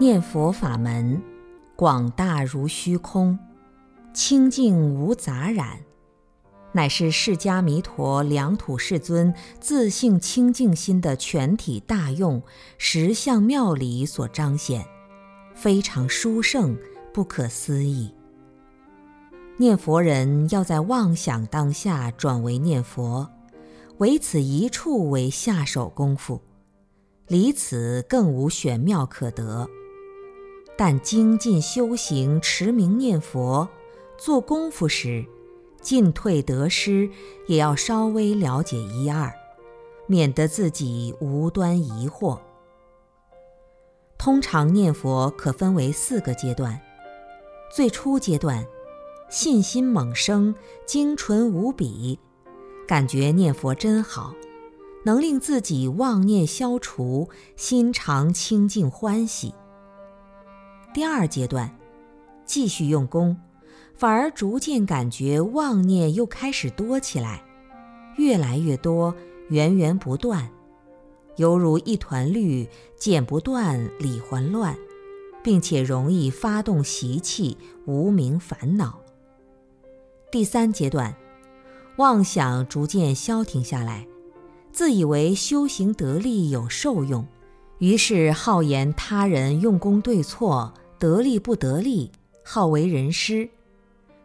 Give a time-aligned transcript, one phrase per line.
[0.00, 1.20] 念佛法门
[1.74, 3.36] 广大如虚空，
[4.14, 5.80] 清净无杂染，
[6.70, 12.40] 乃是释迦弥陀两土世尊自性清净心的全体大用
[12.78, 14.86] 实相妙理所彰显，
[15.52, 16.78] 非常殊胜，
[17.12, 18.14] 不可思议。
[19.56, 23.28] 念佛人要在妄想当下转为念佛，
[23.96, 26.40] 唯此一处为下手功夫，
[27.26, 29.68] 离此更无玄妙可得。
[30.78, 33.68] 但精进修行、持名念佛、
[34.16, 35.26] 做功夫时，
[35.82, 37.10] 进退得失
[37.48, 39.34] 也要稍微了解一二，
[40.06, 42.38] 免得自己无端疑惑。
[44.16, 46.80] 通常念佛可分为四个阶段：
[47.74, 48.64] 最初阶段，
[49.28, 50.54] 信心猛生，
[50.86, 52.20] 精纯无比，
[52.86, 54.32] 感觉念佛真好，
[55.04, 59.52] 能令自己妄念消除，心常清净欢喜。
[60.94, 61.70] 第二阶段，
[62.44, 63.36] 继续用功，
[63.94, 67.42] 反而逐渐感觉妄念又开始多起来，
[68.16, 69.14] 越来越多，
[69.48, 70.50] 源源不断，
[71.36, 72.66] 犹如一团绿，
[72.96, 74.76] 剪不断，理还乱，
[75.42, 78.98] 并且容易发动习气、无名烦恼。
[80.32, 81.14] 第三阶段，
[81.96, 84.06] 妄想逐渐消停下来，
[84.72, 87.24] 自以为修行得力有受用。
[87.78, 92.10] 于是好言他人用功对错，得力不得力，
[92.44, 93.48] 好为人师。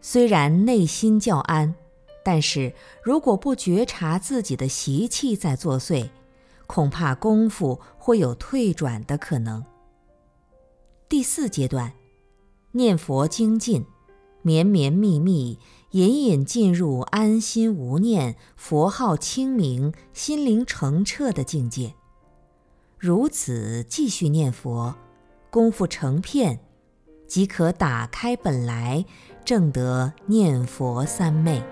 [0.00, 1.74] 虽然内心较安，
[2.24, 6.08] 但是如果不觉察自己的习气在作祟，
[6.66, 9.64] 恐怕功夫会有退转的可能。
[11.08, 11.92] 第四阶段，
[12.70, 13.84] 念佛精进，
[14.42, 15.58] 绵绵密密，
[15.90, 21.94] 隐隐进入安心无念、佛号清明、心灵澄澈的境界。
[23.00, 24.94] 如此继续念佛，
[25.48, 26.60] 功夫成片，
[27.26, 29.02] 即可打开本来，
[29.42, 31.62] 正得念佛三昧。